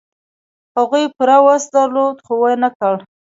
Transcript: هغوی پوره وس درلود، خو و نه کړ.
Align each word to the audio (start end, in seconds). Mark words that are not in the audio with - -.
هغوی 0.77 1.05
پوره 1.15 1.37
وس 1.45 1.63
درلود، 1.75 2.17
خو 2.25 2.33
و 2.41 2.43
نه 2.63 2.69
کړ. 2.77 2.93